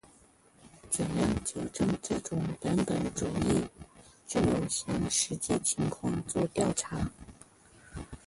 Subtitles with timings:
[0.89, 3.63] 怎样纠正这种本本主义？
[4.27, 7.07] 只有向实际情况作调查。